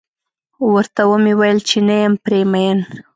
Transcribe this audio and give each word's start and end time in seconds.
ورته 0.73 1.01
و 1.09 1.11
مې 1.23 1.33
ويل 1.39 1.59
چې 1.69 1.77
نه 1.87 1.95
یم 2.03 2.13
پرې 2.23 2.41
مين. 2.51 2.79